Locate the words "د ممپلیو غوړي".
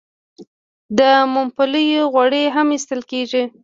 0.97-2.43